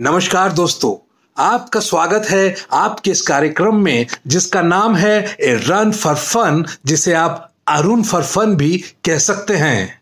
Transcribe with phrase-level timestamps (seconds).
[0.00, 1.12] नमस्कार दोस्तों,
[1.44, 7.12] आपका स्वागत है आपके इस कार्यक्रम में, जिसका नाम है ए रन फॉर फन, जिसे
[7.12, 9.99] आप अरुण फॉर फन भी कह सकते हैं।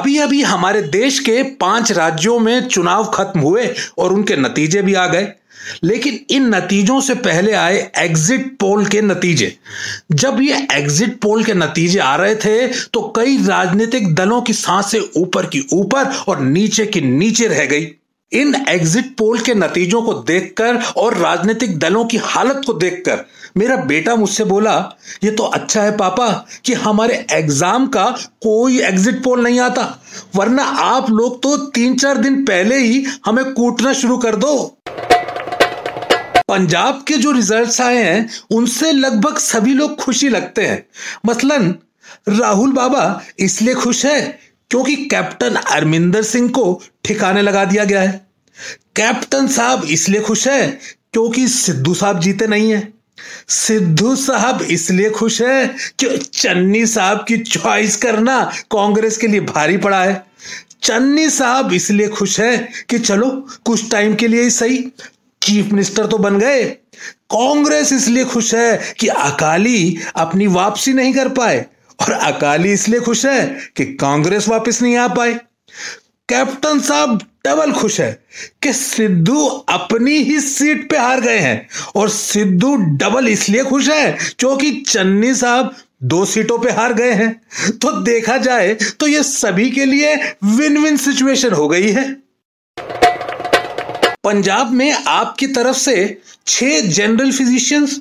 [0.00, 3.66] अभी अभी हमारे देश के पाँच राज्यों में चुनाव खत्म हुए
[3.98, 5.26] और उनके नतीजे भी आ गए।
[5.84, 9.52] लेकिन इन नतीजों से पहले आए एग्जिट पोल के नतीजे।
[10.12, 15.00] जब ये एग्जिट पोल के नतीजे आ रहे थे तो कई राजनीतिक दलों की साँसें
[15.16, 17.86] ऊपर की ऊपर और नीचे की नीचे रह गई।
[18.32, 23.24] इन एग्जिट पोल के नतीजों को देखकर और राजनीतिक दलों की हालत को देखकर
[23.56, 24.74] मेरा बेटा मुझसे बोला,
[25.24, 26.28] ये तो अच्छा है पापा
[26.64, 28.04] कि हमारे एग्ज़ाम का
[28.42, 29.82] कोई एग्जिट पोल नहीं आता,
[30.36, 34.54] वरना आप लोग तो तीन चार दिन पहले ही हमें कूटना शुरू कर दो।
[36.48, 40.84] पंजाब के जो रिजल्ट्स आए हैं, उनसे लगभग सभी लोग खुशी लगते हैं।
[41.26, 41.74] मसलन,
[42.30, 44.20] राहुल बाबा इसलिए खुश है
[44.70, 48.28] क्योंकि कैप्टन अरमिंदर सिंह को ठिकाने लगा दिया गया है।
[48.96, 50.68] कैप्टन साहब इसलिए खुश है
[51.12, 52.92] क्योंकि सिद्धू साहब जीते नहीं है।
[53.48, 55.66] सिद्धू साहब इसलिए खुश है
[55.98, 60.22] कि चन्नी साहब की चॉइस करना कांग्रेस के लिए भारी पड़ा है।
[60.82, 62.56] चन्नी साहब इसलिए खुश है
[62.88, 63.30] कि चलो,
[63.64, 64.78] कुछ टाइम के लिए ही सही
[65.42, 66.64] चीफ मिनिस्टर तो बन गए।
[67.30, 71.64] कांग्रेस इसलिए खुश है कि अकाली अपनी वापसी नहीं कर पाए
[72.00, 75.34] और अकाली इसलिए खुश है कि कांग्रेस वापस नहीं आ पाए।
[76.28, 78.12] कैप्टन साहब डबल खुश है
[78.62, 84.16] कि सिद्धू अपनी ही सीट पे हार गए हैं और सिद्धू डबल इसलिए खुश है
[84.38, 87.30] क्योंकि चन्नी साहब दो सीटों पे हार गए हैं।
[87.72, 90.14] तो देखा जाए तो ये सभी के लिए
[90.56, 92.04] विन विन सिचुएशन हो गई है।
[94.24, 95.96] पंजाब में आपकी तरफ़ से
[96.46, 98.00] छह जनरल फिजिशियंस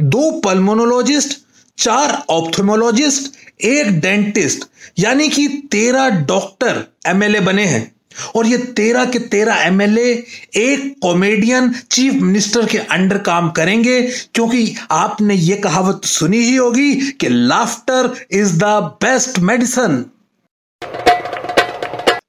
[0.00, 1.38] दो पल्मोनोलॉजिस्ट
[1.78, 4.64] चार ऑप्थोमोलॉजिस्ट एक डेंटिस्ट
[4.98, 7.97] यानी कि तेरह डॉक्टर एमएलए बने हैं।
[8.36, 10.12] और ये तेरह के तेरह एमएलए
[10.56, 14.00] एक कॉमेडियन चीफ मिनिस्टर के अंडर काम करेंगे,
[14.34, 18.64] क्योंकि आपने ये कहावत सुनी ही होगी कि laughter is the
[19.02, 20.04] best medicine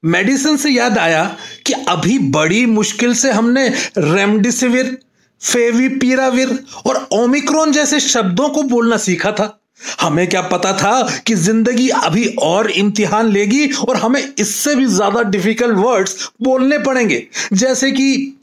[0.04, 1.24] medicine से याद आया
[1.66, 4.96] कि अभी बड़ी मुश्किल से हमने रेमडेसिविर
[5.42, 9.59] फेविपीराविर और ओमिक्रोन जैसे शब्दों को बोलना सीखा था।
[10.00, 15.22] हमें क्या पता था कि ज़िंदगी अभी और इम्तिहान लेगी और हमें इससे भी ज़्यादा
[15.22, 18.36] डिफ़िकल्ट वर्ड्स बोलने पड़ेंगे। जैसे कि,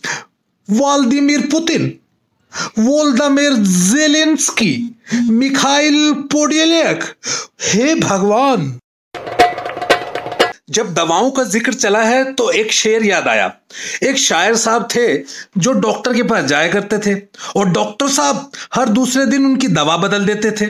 [0.70, 1.94] Vladimir Putin,
[2.80, 4.74] Volodymyr Zelensky
[5.30, 7.04] Mykhailo Podolyak
[7.64, 8.80] हे भगवान!
[10.78, 13.52] जब दवाओं का ज़िक्र चला है तो एक शेर याद आया।
[14.04, 15.06] एक शायर साहब थे
[15.58, 17.16] जो डॉक्टर के पास जाया करते थे
[17.56, 20.66] और डॉक्टर साहब हर दूसरे दिन उनकी दवा बदल देते थे।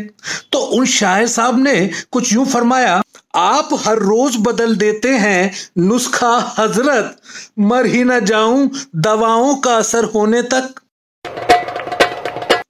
[0.52, 1.76] तो उन शायर साहब ने
[2.12, 3.02] कुछ यूँ फरमाया,
[3.36, 7.16] आप हर रोज बदल देते हैं, नुस्खा हज़रत,
[7.60, 10.82] मर ही ना जाऊँ दवाओं का असर होने तक।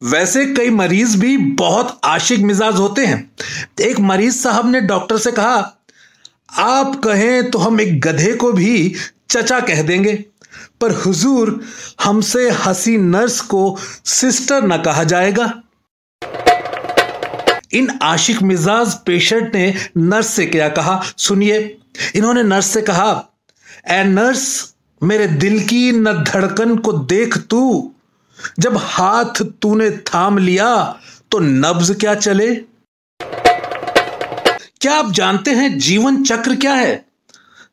[0.03, 3.29] वैसे कई मरीज़ भी बहुत आशिक मिजाज होते हैं।
[3.81, 5.57] एक मरीज़ साहब ने डॉक्टर से कहा
[6.49, 8.93] आप कहें तो हम एक गधे को भी
[9.29, 10.13] चचा कह देंगे।
[10.81, 11.59] पर हुजूर,
[12.03, 15.53] हमसे हसी नर्स को सिस्टर न कहा जाएगा।
[17.73, 21.01] इन आशिक मिजाज पेशेंट ने नर्स से क्या कहा?
[21.17, 21.77] सुनिए।
[22.15, 23.11] इन्होंने नर्स से कहा
[23.89, 27.91] ए नर्स, मेरे दिल की न धड़कन को देख तू।
[28.59, 30.75] जब हाथ तूने थाम लिया
[31.31, 32.49] तो नब्ज क्या चले?
[34.81, 37.05] क्या आप जानते हैं जीवन चक्र क्या है?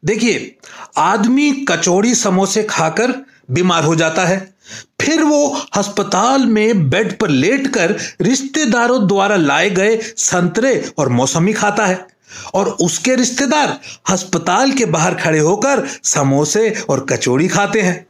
[0.05, 0.59] देखिए,
[0.97, 3.13] आदमी कचौड़ी समोसे खाकर
[3.51, 4.55] बीमार हो जाता है।
[5.01, 11.87] फिर वो अस्पताल में बेड पर लेटकर रिश्तेदारों द्वारा लाए गए संतरे और मौसमी खाता
[11.87, 12.07] है
[12.55, 18.07] और उसके रिश्तेदार अस्पताल के बाहर खड़े होकर समोसे और कचौड़ी खाते हैं।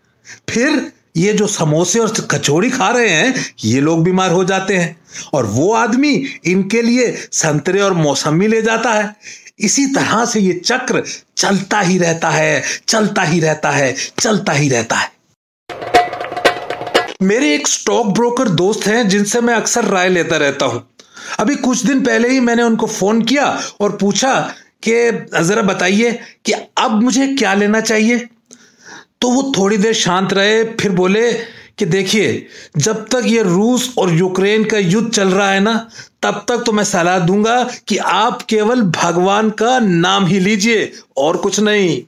[0.48, 4.96] फिर ये जो समोसे और कचौड़ी खा रहे हैं, ये लोग बीमार हो जाते हैं।
[5.34, 9.16] और वो आदमी इनके लिए संतरे और मौसमी ले जाता है।
[9.58, 11.02] इसी तरह से ये चक्र
[11.36, 15.12] चलता ही रहता है, चलता ही रहता है, चलता ही रहता है।
[17.22, 20.88] मेरे एक स्टॉक ब्रोकर दोस्त हैं, जिनसे मैं अक्सर राय लेता रहता हूँ।
[21.38, 24.54] अभी कुछ दिन पहले ही मैंने उनको फ़ोन किया और पूछा
[24.88, 28.28] कि, जरा बताइए कि अब मुझे क्या लेना चाहिए?
[29.24, 31.32] तो वो थोड़ी देर शांत रहे, फिर बोले
[31.78, 35.88] कि देखिए, जब तक ये रूस और यूक्रेन का युद्ध चल रहा है ना,
[36.22, 41.36] तब तक तो मैं सलाह दूँगा कि आप केवल भगवान का नाम ही लीजिए, और
[41.36, 42.02] कुछ नहीं।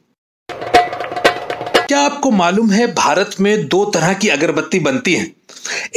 [1.87, 5.33] क्या आपको मालूम है, भारत में दो तरह की अगरबत्ती बनती है?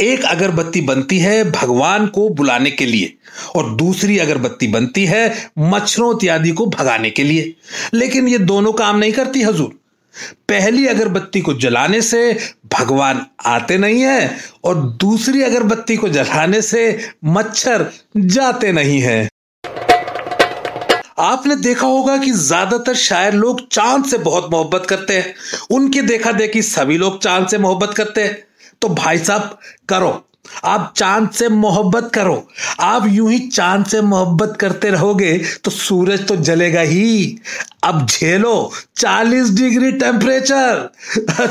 [0.00, 3.14] एक अगरबत्ती बनती है भगवान को बुलाने के लिए,
[3.56, 7.54] और दूसरी अगरबत्ती बनती है मच्छरों इत्यादि को भगाने के लिए।
[7.94, 9.79] लेकिन ये दोनों काम नहीं करती, हजूर।
[10.48, 12.32] पहली अगरबत्ती को जलाने से
[12.72, 16.82] भगवान आते नहीं है और दूसरी अगरबत्ती को जलाने से
[17.24, 19.28] मच्छर जाते नहीं है।
[21.18, 25.34] आपने देखा होगा कि ज़्यादातर शायर लोग चाँद से बहुत मोहब्बत करते हैं।
[25.70, 28.36] उनके देखा देखी सभी लोग चाँद से मोहब्बत करते हैं।
[28.82, 29.58] तो भाई साहब,
[29.88, 30.10] करो।
[30.64, 32.46] आप चाँद से मोहब्बत करो।
[32.80, 37.38] आप यूँ ही चाँद से मोहब्बत करते रहोगे तो सूरज तो जलेगा ही।
[37.84, 40.90] अब झेलो 40 डिग्री टेम्परेचर।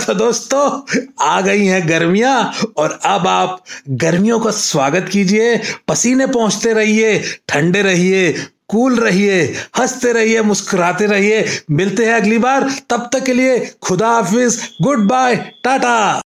[0.06, 6.74] तो दोस्तों, आ गई हैं गर्मियाँ और अब आप गर्मियों का स्वागत कीजिए। पसीने पहुँचते
[6.74, 8.32] रहिए, ठंडे रहिए,
[8.70, 9.42] कूल रहिए,
[9.78, 15.08] हँसते रहिए, मुस्कुराते रहिए। मिलते हैं अगली बार। तब तक के लिए खुदा हाफिज, गुड
[15.08, 16.22] बाय, टाटा।